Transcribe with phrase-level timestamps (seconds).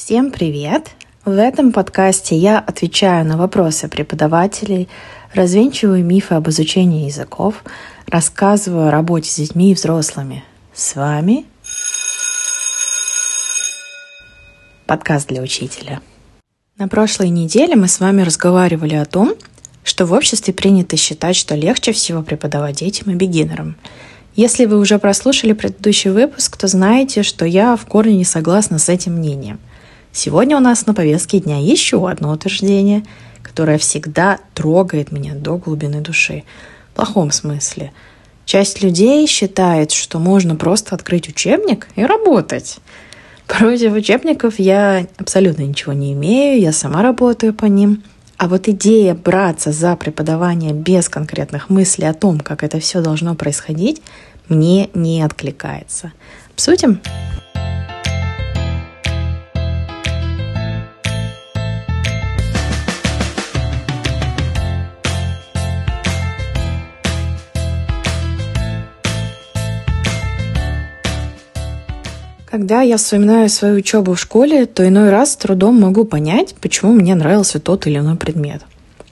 [0.00, 0.90] Всем привет!
[1.24, 4.88] В этом подкасте я отвечаю на вопросы преподавателей,
[5.34, 7.64] развенчиваю мифы об изучении языков,
[8.06, 10.44] рассказываю о работе с детьми и взрослыми.
[10.72, 11.46] С вами
[14.86, 16.00] подкаст для учителя.
[16.78, 19.34] На прошлой неделе мы с вами разговаривали о том,
[19.82, 23.74] что в обществе принято считать, что легче всего преподавать детям и бегинерам.
[24.36, 28.88] Если вы уже прослушали предыдущий выпуск, то знаете, что я в корне не согласна с
[28.88, 29.58] этим мнением.
[30.18, 33.04] Сегодня у нас на повестке дня еще одно утверждение,
[33.40, 36.42] которое всегда трогает меня до глубины души.
[36.90, 37.92] В плохом смысле.
[38.44, 42.78] Часть людей считает, что можно просто открыть учебник и работать.
[43.46, 48.02] Против учебников я абсолютно ничего не имею, я сама работаю по ним.
[48.38, 53.36] А вот идея браться за преподавание без конкретных мыслей о том, как это все должно
[53.36, 54.02] происходить,
[54.48, 56.10] мне не откликается.
[56.54, 57.00] Обсудим?
[72.50, 76.92] Когда я вспоминаю свою учебу в школе, то иной раз с трудом могу понять, почему
[76.92, 78.62] мне нравился тот или иной предмет.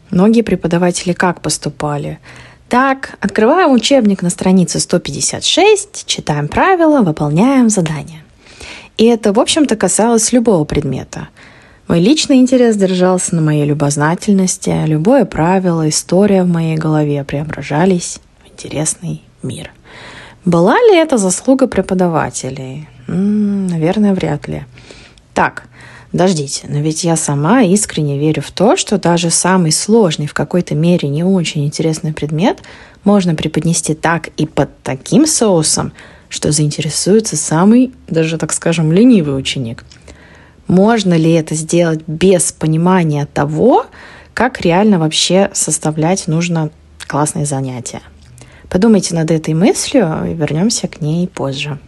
[0.09, 2.19] Многие преподаватели как поступали?
[2.71, 8.25] Так, открываем учебник на странице 156, читаем правила, выполняем задания.
[8.97, 11.29] И это, в общем-то, касалось любого предмета.
[11.89, 18.49] Мой личный интерес держался на моей любознательности, любое правило, история в моей голове преображались в
[18.51, 19.73] интересный мир.
[20.47, 22.89] Была ли это заслуга преподавателей?
[23.07, 24.65] Наверное, вряд ли.
[25.35, 25.69] Так,
[26.17, 30.75] Подождите, но ведь я сама искренне верю в то, что даже самый сложный, в какой-то
[30.75, 32.61] мере не очень интересный предмет
[33.05, 35.93] можно преподнести так и под таким соусом,
[36.31, 39.85] что заинтересуется самый, даже так скажем, ленивый ученик.
[40.69, 43.85] Можно ли это сделать без понимания того,
[44.33, 46.71] как реально вообще составлять нужно
[47.07, 48.01] классные занятия?
[48.71, 51.79] Подумайте над этой мыслью и вернемся к ней позже.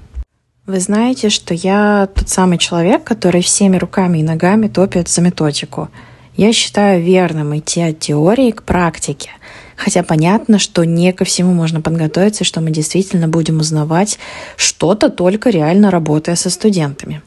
[0.69, 5.89] Вы знаете, что я тот самый человек, который всеми руками и ногами топит за методику.
[6.37, 9.31] Я считаю верным идти от теории к практике.
[9.77, 14.19] Хотя понятно, что не ко всему можно подготовиться, что мы действительно будем узнавать
[14.59, 17.23] что-то только реально работая со студентами.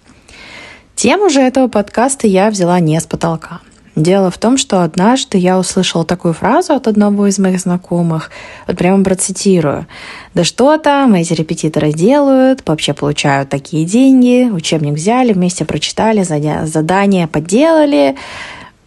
[0.94, 3.62] Тему же этого подкаста я взяла не с потолка.
[3.96, 8.32] Дело в том, что однажды я услышала такую фразу от одного из моих знакомых,
[8.66, 9.86] вот прямо процитирую.
[10.34, 17.28] «Да что там, эти репетиторы делают, вообще получают такие деньги, учебник взяли, вместе прочитали, задание
[17.28, 18.16] подделали,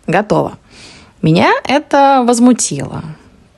[0.06, 0.56] готово».
[1.21, 3.03] Меня это возмутило.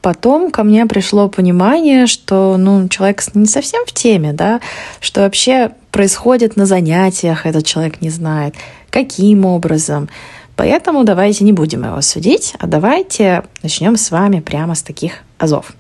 [0.03, 4.61] Потом ко мне пришло понимание, что ну, человек не совсем в теме, да,
[5.01, 8.57] что вообще происходит на занятиях, этот человек не знает,
[8.91, 10.09] каким образом–
[10.57, 15.75] Поэтому давайте не будем его судить, а давайте начнем с вами прямо с таких азов.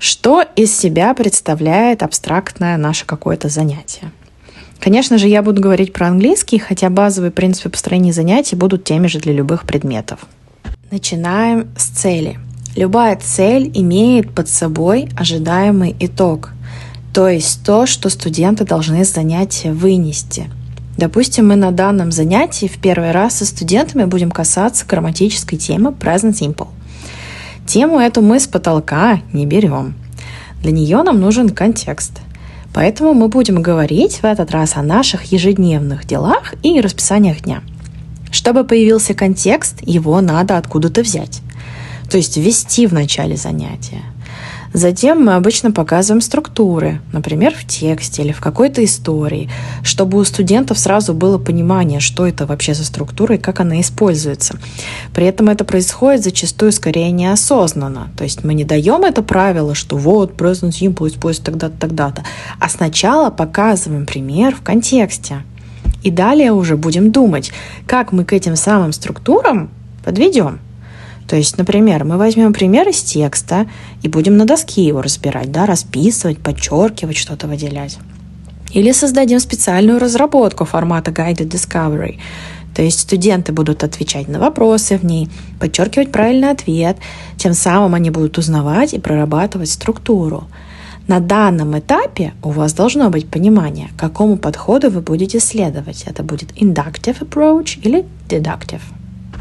[0.00, 4.10] Что из себя представляет абстрактное наше какое-то занятие?
[4.80, 9.20] Конечно же, я буду говорить про английский, хотя базовые принципы построения занятий будут теми же
[9.20, 10.26] для любых предметов.
[10.90, 12.40] Начинаем с цели.
[12.74, 16.50] Любая цель имеет под собой ожидаемый итог,
[17.14, 20.50] то есть то, что студенты должны с занятия вынести–
[21.02, 26.34] Допустим, мы на данном занятии в первый раз со студентами будем касаться грамматической темы Present
[26.34, 26.68] Simple.
[27.66, 29.96] Тему эту мы с потолка не берем.
[30.62, 32.20] Для нее нам нужен контекст.
[32.72, 37.62] Поэтому мы будем говорить в этот раз о наших ежедневных делах и расписаниях дня.
[38.30, 41.40] Чтобы появился контекст, его надо откуда-то взять.
[42.08, 44.02] То есть ввести в начале занятия.
[44.72, 49.50] Затем мы обычно показываем структуры, например, в тексте или в какой-то истории,
[49.82, 54.58] чтобы у студентов сразу было понимание, что это вообще за структура и как она используется.
[55.14, 58.10] При этом это происходит зачастую скорее неосознанно.
[58.16, 62.24] То есть мы не даем это правило, что вот present simple используется тогда-то, тогда-то,
[62.58, 65.42] а сначала показываем пример в контексте.
[66.02, 67.52] И далее уже будем думать,
[67.86, 69.70] как мы к этим самым структурам
[70.02, 70.60] подведем.
[71.28, 73.66] То есть, например, мы возьмем пример из текста
[74.02, 77.98] и будем на доске его разбирать, да, расписывать, подчеркивать, что-то выделять.
[78.72, 82.18] Или создадим специальную разработку формата Guided Discovery.
[82.74, 85.28] То есть студенты будут отвечать на вопросы в ней,
[85.60, 86.96] подчеркивать правильный ответ,
[87.36, 90.44] тем самым они будут узнавать и прорабатывать структуру.
[91.08, 96.04] На данном этапе у вас должно быть понимание, какому подходу вы будете следовать.
[96.06, 98.80] Это будет inductive approach или deductive.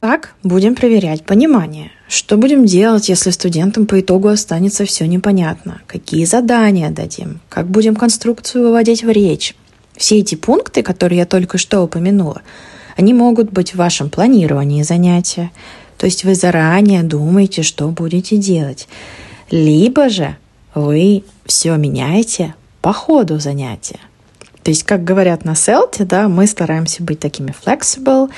[0.02, 1.92] Так, будем проверять понимание.
[2.08, 5.80] Что будем делать, если студентам по итогу останется все непонятно?
[5.86, 7.40] Какие задания дадим?
[7.50, 9.56] Как будем конструкцию выводить в речь?
[9.96, 12.42] Все эти пункты, которые я только что упомянула,
[12.98, 15.52] Они могут быть в вашем планировании занятия,
[16.00, 18.88] то есть вы заранее думаете, что будете делать.
[19.52, 20.36] Либо же
[20.74, 24.00] вы все меняете по ходу занятия.
[24.64, 28.30] То есть, как говорят на селте, да, мы стараемся быть такими flexible,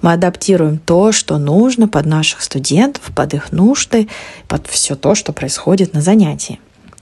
[0.00, 4.08] мы адаптируем то, что нужно под наших студентов, под их нужды,
[4.46, 6.60] под все то, что происходит на занятии.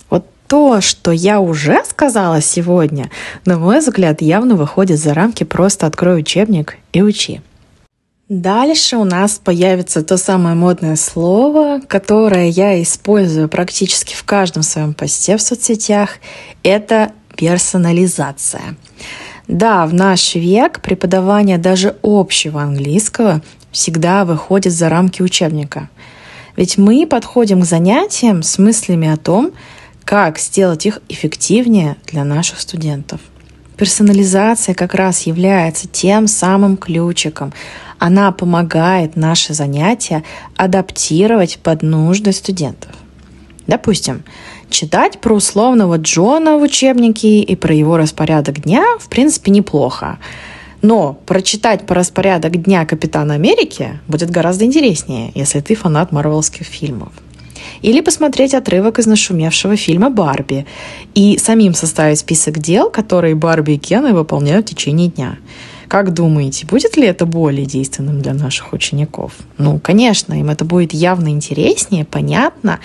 [0.09, 3.11] Вот то, что я уже сказала сегодня,
[3.45, 7.43] на мой взгляд, явно выходит за рамки «просто открой учебник и учи».
[8.31, 14.95] Дальше у нас появится то самое модное слово, которое я использую практически в каждом своем
[14.95, 16.11] посте в соцсетях.
[16.63, 18.77] Это персонализация.
[19.49, 23.41] Да, в наш век преподавание даже общего английского
[23.73, 25.89] всегда выходит за рамки учебника.
[26.57, 29.53] Ведь мы подходим к занятиям с мыслями о том,
[30.05, 33.23] как сделать их эффективнее для наших студентов.
[33.79, 37.55] Персонализация как раз является тем самым ключиком.
[37.99, 40.25] Она помогает наши занятия
[40.57, 42.91] адаптировать под нужды студентов.
[43.67, 44.25] Допустим,
[44.71, 50.19] читать про условного Джона в учебнике и про его распорядок дня, в принципе, неплохо.
[50.83, 57.13] Но прочитать по распорядок дня Капитана Америки будет гораздо интереснее, если ты фанат марвелских фильмов.
[57.83, 60.67] Или посмотреть отрывок из нашумевшего фильма «Барби»
[61.15, 65.39] и самим составить список дел, которые Барби и Кены выполняют в течение дня.
[65.89, 69.33] Как думаете, будет ли это более действенным для наших учеников?
[69.59, 72.79] Ну, конечно, им это будет явно интереснее, понятно,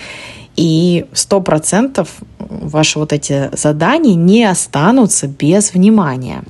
[0.55, 2.09] и сто процентов
[2.39, 6.43] ваши вот эти задания не останутся без внимания.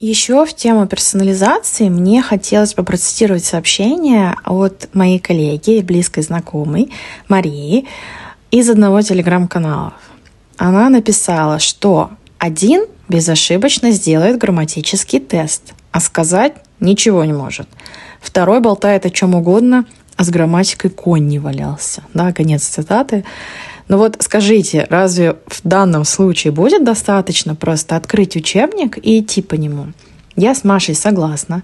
[0.00, 6.90] Еще в тему персонализации мне хотелось бы процитировать сообщение от моей коллеги, близкой знакомой
[7.28, 7.86] Марии
[8.50, 9.94] из одного телеграм-канала.
[10.56, 17.68] Она написала, что один безошибочно сделает грамматический тест, а сказать ничего не может.
[18.20, 19.84] Второй болтает о чем угодно–
[20.16, 22.02] а с грамматикой конь не валялся.
[22.14, 23.24] Да, конец цитаты.
[23.88, 29.54] Но вот скажите, разве в данном случае будет достаточно просто открыть учебник и идти по
[29.54, 29.88] нему?
[30.36, 31.62] Я с Машей согласна.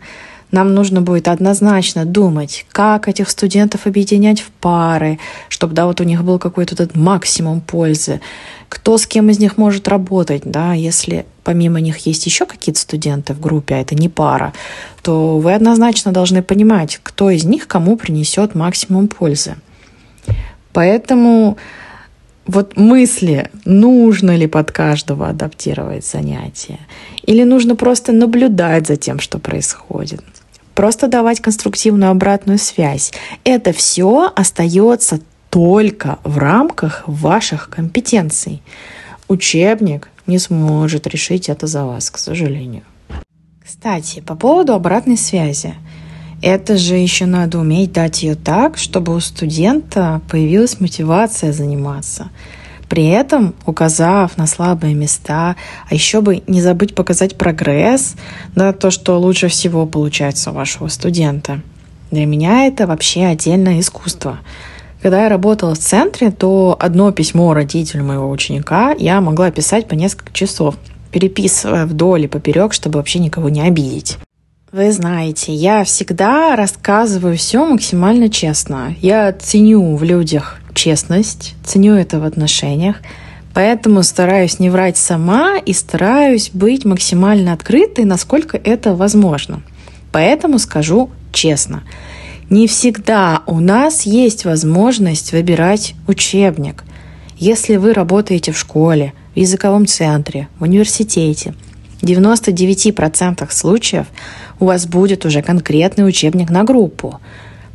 [0.50, 5.18] Нам нужно будет однозначно думать, как этих студентов объединять в пары,
[5.48, 8.20] чтобы да, вот у них был какой-то этот максимум пользы.
[8.68, 13.34] Кто с кем из них может работать, да, если помимо них есть еще какие-то студенты
[13.34, 14.52] в группе, а это не пара,
[15.02, 19.56] то вы однозначно должны понимать, кто из них кому принесет максимум пользы.
[20.72, 21.56] Поэтому
[22.46, 26.78] вот мысли, нужно ли под каждого адаптировать занятия,
[27.22, 30.24] или нужно просто наблюдать за тем, что происходит,
[30.78, 33.10] просто давать конструктивную обратную связь.
[33.42, 35.18] Это все остается
[35.50, 38.62] только в рамках ваших компетенций.
[39.26, 42.84] Учебник не сможет решить это за вас, к сожалению.
[43.60, 45.74] Кстати, по поводу обратной связи.
[46.42, 52.28] Это же еще надо уметь дать ее так, чтобы у студента появилась мотивация заниматься.
[52.88, 55.56] При этом указав на слабые места,
[55.88, 58.14] а еще бы не забыть показать прогресс,
[58.54, 61.60] да, то, что лучше всего получается у вашего студента.
[62.10, 64.38] Для меня это вообще отдельное искусство.
[65.02, 69.94] Когда я работала в центре, то одно письмо родителю моего ученика я могла писать по
[69.94, 70.76] несколько часов,
[71.12, 74.16] переписывая вдоль и поперек, чтобы вообще никого не обидеть.
[74.72, 78.94] Вы знаете, я всегда рассказываю все максимально честно.
[79.00, 82.96] Я ценю в людях честность, ценю это в отношениях,
[83.54, 89.62] поэтому стараюсь не врать сама и стараюсь быть максимально открытой, насколько это возможно.
[90.12, 91.82] Поэтому скажу честно–
[92.50, 96.82] не всегда у нас есть возможность выбирать учебник.
[97.36, 101.54] Если вы работаете в школе, в языковом центре, в университете,
[102.00, 104.06] в 99% случаев
[104.60, 107.20] у вас будет уже конкретный учебник на группу.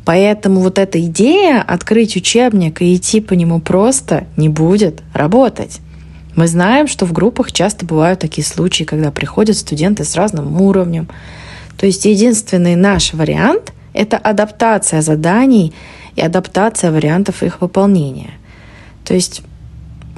[0.04, 5.80] Поэтому вот эта идея открыть учебник и идти по нему просто не будет работать.
[6.36, 11.08] Мы знаем, что в группах часто бывают такие случаи, когда приходят студенты с разным уровнем.
[11.78, 15.72] То есть единственный наш вариант– это адаптация заданий
[16.16, 18.32] и адаптация вариантов их выполнения.
[19.04, 19.42] То есть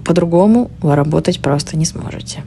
[0.04, 2.42] по-другому вы работать просто не сможете.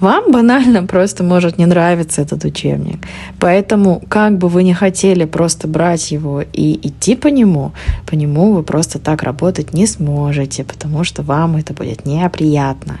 [0.00, 2.98] Вам банально просто может не нравиться этот учебник.
[3.40, 7.72] Поэтому, как бы вы не хотели просто брать его и идти по нему,
[8.06, 12.98] по нему вы просто так работать не сможете, потому что вам это будет неприятно.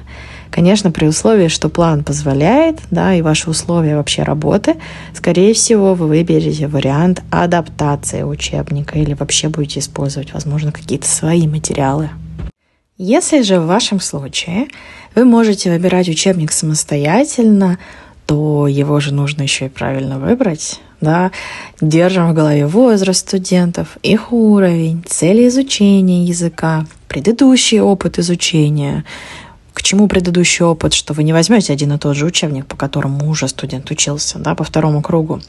[0.50, 4.76] Конечно, при условии, что план позволяет, да, и ваши условия вообще работы,
[5.14, 12.08] скорее всего, вы выберете вариант адаптации учебника или вообще будете использовать, возможно, какие-то свои материалы.
[13.00, 14.66] Если же в вашем случае
[15.14, 17.78] вы можете выбирать учебник самостоятельно,
[18.26, 20.80] то его же нужно еще и правильно выбрать.
[21.00, 21.30] да,
[21.80, 29.04] держим в голове возраст студентов, их уровень, цели изучения языка, предыдущий опыт изучения,
[29.74, 33.30] к чему предыдущий опыт, что вы не возьмете один и тот же учебник, по которому
[33.30, 35.40] уже студент учился, да, по второму кругу.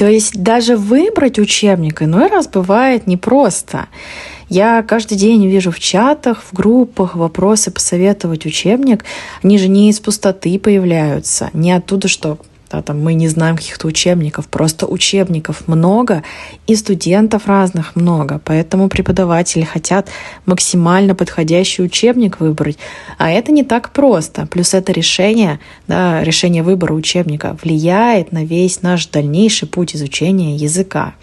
[0.00, 3.88] То есть даже выбрать учебник иной раз бывает непросто.
[4.48, 9.04] Я каждый день вижу в чатах, в группах вопросы посоветовать учебник.
[9.42, 12.38] Они же не из пустоты появляются, не оттуда, что
[12.70, 16.22] да, там мы не знаем каких-то учебников, просто учебников много
[16.66, 20.08] и студентов разных много, поэтому преподаватели хотят
[20.46, 22.78] максимально подходящий учебник выбрать,
[23.18, 24.46] а это не так просто.
[24.46, 25.58] Плюс это решение,
[25.88, 31.14] да, решение выбора учебника влияет на весь наш дальнейший путь изучения языка.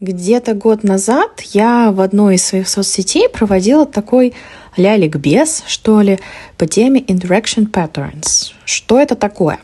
[0.00, 4.32] Где-то год назад я в одной из своих соцсетей проводила такой
[4.78, 6.18] ля ликбез, что ли,
[6.56, 8.52] по теме Interaction Patterns.
[8.64, 9.58] Что это такое?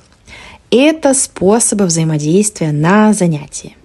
[0.71, 3.77] Это способы взаимодействия на занятии.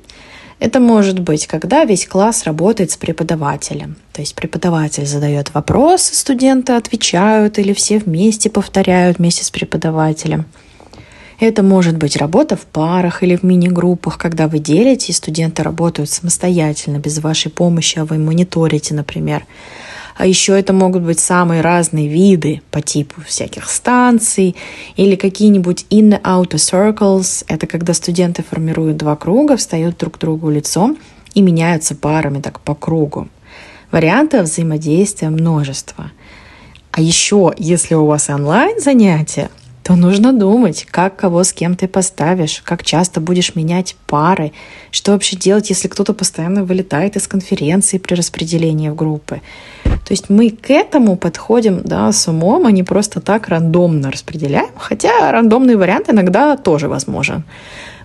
[0.60, 3.96] Это может быть, когда весь класс работает с преподавателем.
[4.14, 10.46] То есть преподаватель задает вопросы, студенты отвечают или все вместе повторяют вместе с преподавателем.
[11.40, 16.12] Это может быть работа в парах или в мини-группах, когда вы делите, и студенты работают
[16.12, 19.46] самостоятельно, без вашей помощи, а вы мониторите, например.
[20.22, 24.56] А еще это могут быть самые разные виды по типу всяких станций
[24.96, 27.44] или какие-нибудь in-outer circles.
[27.48, 31.00] Это когда студенты формируют два круга, встают друг к другу лицом
[31.34, 33.30] и меняются парами так по кругу.
[33.90, 36.12] Вариантов взаимодействия множество.
[36.92, 39.50] А еще, если у вас онлайн занятия,
[39.84, 44.52] то нужно думать, как кого с кем ты поставишь, как часто будешь менять пары,
[44.92, 49.42] что вообще делать, если кто-то постоянно вылетает из конференции при распределении в группы.
[49.84, 54.70] То есть мы к этому подходим да, с умом, а не просто так рандомно распределяем,
[54.78, 57.44] хотя рандомный вариант иногда тоже возможен.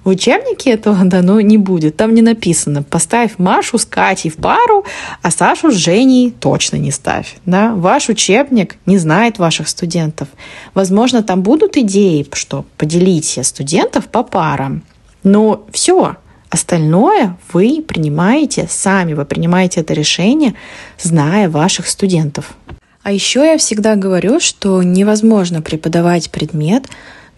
[0.07, 1.97] В учебнике этого дано не будет.
[1.97, 4.85] Там не написано «поставь Машу с Катей в пару,
[5.21, 7.35] а Сашу с Женей точно не ставь».
[7.45, 7.75] Да?
[7.75, 10.29] Ваш учебник не знает ваших студентов.
[10.75, 14.85] Возможно, там будут идеи, что поделите студентов по парам.
[15.25, 16.15] Но все,
[16.51, 20.55] Остальное вы принимаете сами, вы принимаете это решение,
[21.01, 22.55] зная ваших студентов.
[23.03, 26.85] А еще я всегда говорю, что невозможно преподавать предмет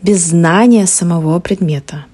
[0.02, 2.04] без знания самого предмета.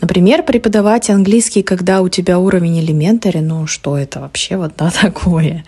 [0.00, 5.64] Например, преподавать английский, когда у тебя уровень элементари, ну что это вообще вот да, такое?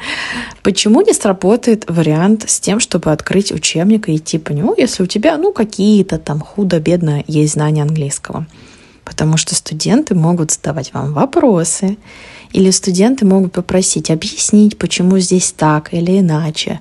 [0.63, 5.07] Почему не сработает вариант с тем, чтобы открыть учебник и идти по нему, если у
[5.07, 8.47] тебя, ну, какие-то там худо-бедно есть знания английского?
[9.05, 11.99] Потому что студенты могут задавать вам вопросы,
[12.53, 16.81] или студенты могут попросить объяснить, почему здесь так или иначе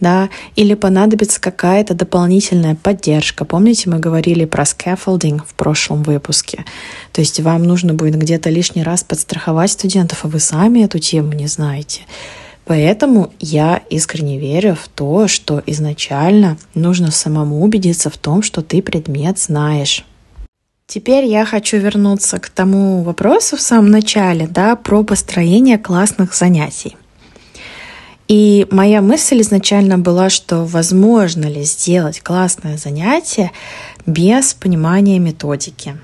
[0.00, 3.44] да, или понадобится какая-то дополнительная поддержка.
[3.44, 6.64] Помните, мы говорили про scaffolding в прошлом выпуске?
[7.12, 11.32] То есть вам нужно будет где-то лишний раз подстраховать студентов, а вы сами эту тему
[11.32, 12.02] не знаете.
[12.64, 18.80] Поэтому я искренне верю в то, что изначально нужно самому убедиться в том, что ты
[18.80, 20.04] предмет знаешь.
[20.86, 26.96] Теперь я хочу вернуться к тому вопросу в самом начале, да, про построение классных занятий.
[28.30, 33.50] И моя мысль изначально была, что возможно ли сделать классное занятие
[34.06, 35.96] без понимания методики.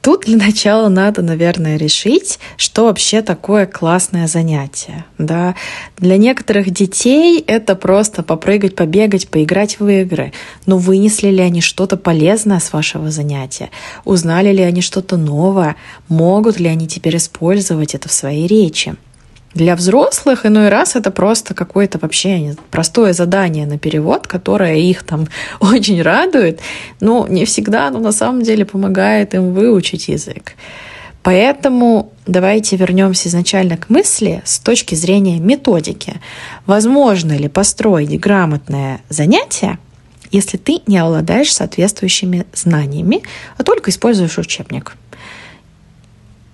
[0.00, 5.04] Тут для начала надо, наверное, решить, что вообще такое классное занятие.
[5.18, 5.54] Да?
[5.98, 10.32] Для некоторых детей это просто попрыгать, побегать, поиграть в игры.
[10.64, 13.68] Но вынесли ли они что-то полезное с вашего занятия?
[14.06, 15.76] Узнали ли они что-то новое?
[16.08, 18.96] Могут ли они теперь использовать это в своей речи?
[19.56, 25.28] Для взрослых иной раз это просто какое-то вообще простое задание на перевод, которое их там
[25.60, 26.60] очень радует,
[27.00, 30.52] но не всегда оно на самом деле помогает им выучить язык.
[31.22, 36.20] Поэтому давайте вернемся изначально к мысли с точки зрения методики.
[36.66, 39.78] Возможно ли построить грамотное занятие,
[40.30, 43.22] если ты не обладаешь соответствующими знаниями,
[43.56, 44.96] а только используешь учебник?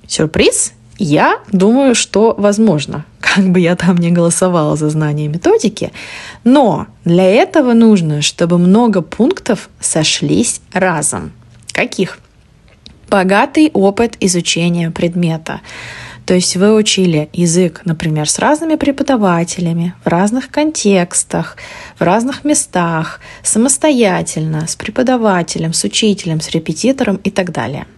[0.06, 5.92] Сюрприз, я думаю, что возможно, как бы я там не голосовала за знание методики,
[6.44, 11.32] но для этого нужно, чтобы много пунктов сошлись разом.
[11.72, 12.18] Каких?
[13.08, 15.60] Богатый опыт изучения предмета.
[16.24, 21.56] То есть вы учили язык, например, с разными преподавателями, в разных контекстах,
[21.98, 27.86] в разных местах, самостоятельно, с преподавателем, с учителем, с репетитором и так далее–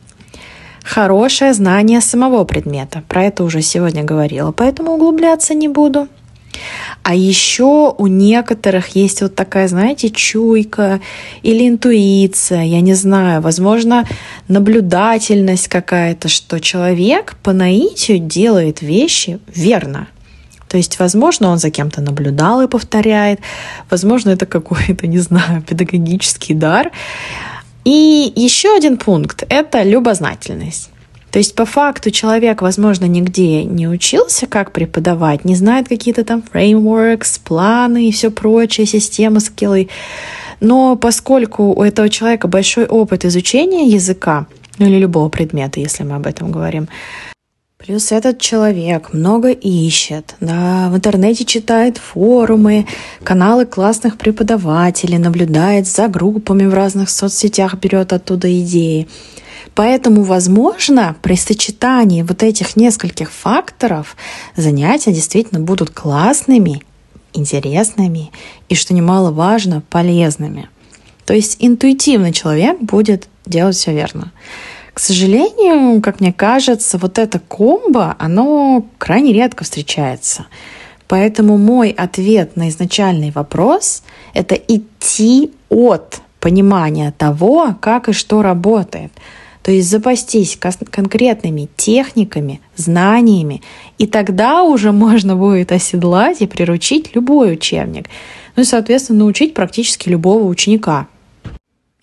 [0.85, 3.03] хорошее знание самого предмета.
[3.09, 6.09] Про это уже сегодня говорила, поэтому углубляться не буду.
[7.03, 11.01] А еще у некоторых есть вот такая, знаете, чуйка
[11.43, 14.07] или интуиция, я не знаю, возможно,
[14.47, 20.07] наблюдательность какая-то, что человек по наитию делает вещи верно.
[20.69, 23.41] То есть, возможно, он за кем-то наблюдал и повторяет,
[23.91, 26.91] возможно, это какой-то, не знаю, педагогический дар.
[27.85, 30.91] И еще один пункт– это любознательность.
[31.31, 36.43] То есть по факту человек, возможно, нигде не учился, как преподавать, не знает какие-то там
[36.43, 39.89] фреймворкс, планы и все прочее, системы, скиллы.
[40.61, 44.47] Но поскольку у этого человека большой опыт изучения языка,
[44.79, 46.89] ну или любого предмета, если мы об этом говорим,
[47.87, 52.87] Плюс этот человек много ищет, да, в интернете читает форумы,
[53.23, 59.07] каналы классных преподавателей, наблюдает за группами в разных соцсетях, берет оттуда идеи.
[59.75, 64.17] Поэтому, возможно, при сочетании вот этих нескольких факторов
[64.57, 66.83] занятия действительно будут классными,
[67.35, 68.33] интересными
[68.71, 70.71] и, что немаловажно, полезными.
[71.27, 74.33] То есть интуитивно человек будет делать все верно.
[74.95, 80.47] К сожалению, как мне кажется, вот это комбо, оно крайне редко встречается.
[81.09, 84.03] Поэтому мой ответ на изначальный вопрос–
[84.35, 89.13] это идти от понимания того, как и что работает–
[89.65, 90.59] то есть запастись
[90.91, 93.63] конкретными техниками, знаниями,
[93.97, 98.11] и тогда уже можно будет оседлать и приручить любой учебник.
[98.57, 101.09] Ну и, соответственно, научить практически любого ученика.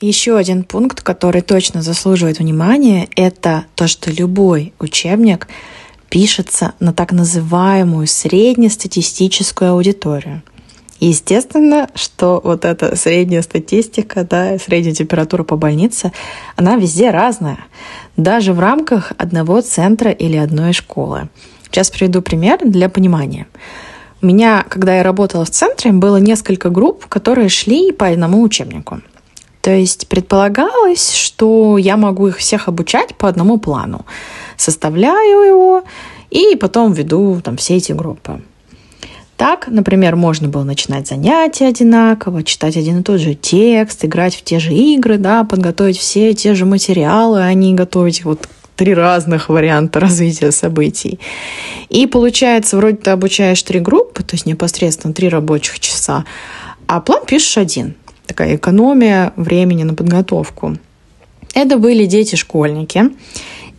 [0.01, 5.48] Еще один пункт, который точно заслуживает внимания, это то, что любой учебник
[6.10, 10.41] пишется на так называемую среднестатистическую аудиторию.
[11.00, 16.12] Естественно, что вот эта средняя статистика, да, средняя температура по больнице,
[16.55, 17.60] она везде разная,
[18.17, 21.29] даже в рамках одного центра или одной школы.
[21.65, 23.46] Сейчас приведу пример для понимания.
[24.24, 29.01] У меня, когда я работала в центре, было несколько групп, которые шли по одному учебнику.
[29.62, 34.06] То есть предполагалось, что я могу их всех обучать по одному плану.
[34.58, 35.84] Составляю его
[36.32, 38.41] и потом веду там все эти группы.
[39.38, 44.43] Так, например, можно было начинать занятия одинаково, читать один и тот же текст, играть в
[44.43, 49.50] те же игры, да, подготовить все те же материалы, а не готовить вот три разных
[49.50, 51.19] варианта развития событий.
[51.89, 56.26] И получается, вроде ты обучаешь три группы, то есть непосредственно три рабочих часа,
[56.86, 57.95] а план пишешь один.
[58.32, 60.78] Такая экономия времени на подготовку.
[61.54, 63.10] Это были дети-школьники.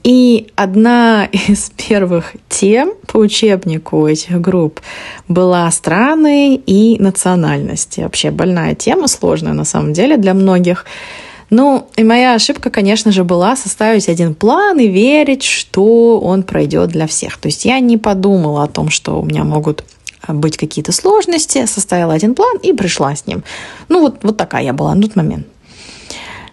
[0.04, 4.82] И одна из первых тем по учебнику этих групп
[5.26, 8.00] была страны и национальности.
[8.00, 10.84] Вообще больная тема, сложная на самом деле для многих.
[11.48, 16.90] Ну, и моя ошибка, конечно же, была составить один план и верить, что он пройдет
[16.90, 17.38] для всех.
[17.38, 19.82] То есть я не подумала о том, что у меня могут
[20.28, 23.42] быть какие-то сложности, составила один план и пришла с ним.
[23.88, 25.46] Ну, вот, вот такая я была на тот момент.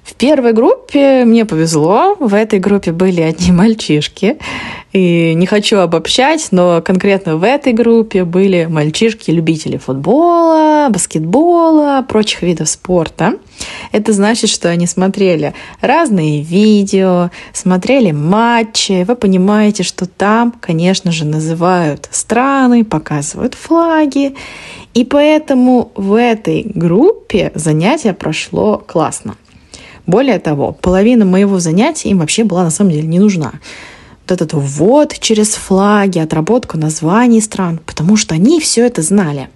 [0.10, 2.16] В первой группе мне повезло.
[2.20, 4.40] В этой группе были одни мальчишки.
[4.92, 12.70] И не хочу обобщать, но конкретно в этой группе были мальчишки-любители футбола, баскетбола, прочих видов
[12.70, 13.36] спорта.
[13.92, 19.04] Это значит, что они смотрели разные видео, смотрели матчи.
[19.04, 24.34] Вы понимаете, что там, конечно же, называют страны, показывают флаги.
[24.96, 29.36] И поэтому в этой группе занятие прошло классно.
[30.10, 33.52] Более того, половина моего занятия им вообще была на самом деле не нужна.
[34.28, 39.50] Вот этот ввод через флаги, отработку названий стран, потому что они все это знали.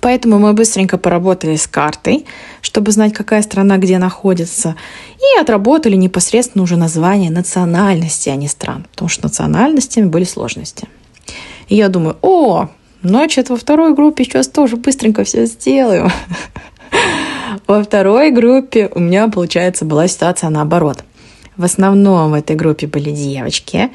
[0.00, 2.24] Поэтому мы быстренько поработали с картой,
[2.62, 4.76] чтобы знать, какая страна где находится,
[5.18, 10.88] и отработали непосредственно уже название национальности, а не стран, потому что национальностями были сложности.
[11.68, 12.68] И я думаю, о,
[13.02, 16.10] значит, во второй группе сейчас тоже быстренько все сделаю.
[17.66, 21.04] Во второй группе у меня, получается, была ситуация наоборот.
[21.56, 23.90] В основном в этой группе были девочки,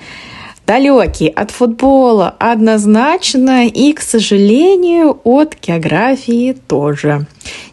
[0.65, 7.27] далекие от футбола однозначно и, к сожалению, от географии тоже.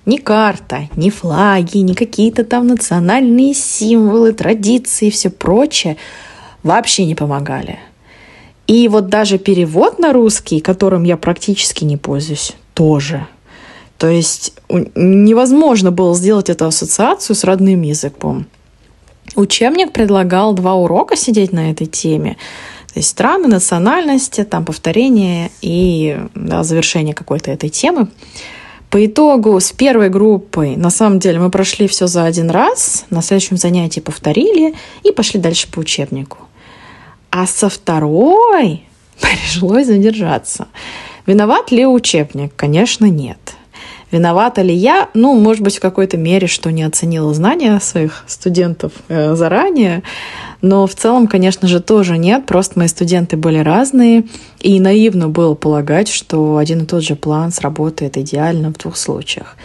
[0.05, 5.97] Ни карта, ни флаги, ни какие-то там национальные символы, традиции и все прочее
[6.63, 7.79] вообще не помогали.
[8.67, 13.27] И вот даже перевод на русский, которым я практически не пользуюсь, тоже–
[13.99, 14.55] то есть
[14.95, 18.47] невозможно было сделать эту ассоциацию с родным языком.
[19.35, 22.37] Учебник предлагал два урока сидеть на этой теме.
[22.95, 28.09] То есть страны, национальности, там повторение и да, завершение какой-то этой темы.
[28.89, 33.21] По итогу с первой группой, на самом деле, мы прошли все за один раз, на
[33.21, 36.39] следующем занятии повторили и пошли дальше по учебнику.
[37.31, 38.85] А со второй
[39.21, 40.69] пришлось задержаться.
[41.27, 42.55] Виноват ли учебник?
[42.57, 43.58] Конечно, нет.
[44.11, 45.09] Виновата ли я?
[45.15, 50.03] Ну, может быть, в какой-то мере, что не оценила знания своих студентов э, заранее.
[50.63, 52.47] Но в целом, конечно же, тоже нет.
[52.47, 54.25] Просто мои студенты были разные.
[54.61, 59.57] И наивно было полагать, что один и тот же план сработает идеально в двух случаях.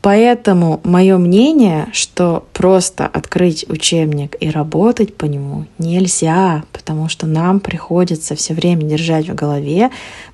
[0.00, 7.60] Поэтому мое мнение, что просто открыть учебник и работать по нему нельзя, потому что нам
[7.60, 9.90] приходится все время держать в голове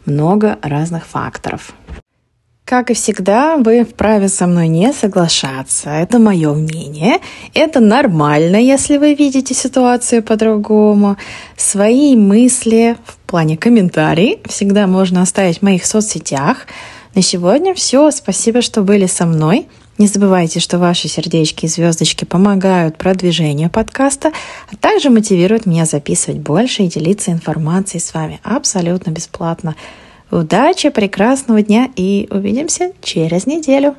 [0.07, 1.75] много разных факторов.
[2.69, 5.89] Как и всегда, вы вправе со мной не соглашаться.
[5.89, 7.17] Это мое мнение.
[7.55, 11.17] Это нормально, если вы видите ситуацию по-другому.
[11.57, 16.67] Свои мысли в плане комментарий всегда можно оставить в моих соцсетях.
[17.15, 18.11] На сегодня все.
[18.11, 19.67] Спасибо, что были со мной.
[19.97, 24.33] Не забывайте, что ваши сердечки и звездочки помогают продвижению подкаста,
[24.71, 29.75] а также мотивируют меня записывать больше и делиться информацией с вами абсолютно бесплатно.
[30.31, 33.97] Удачи, прекрасного дня и увидимся через неделю.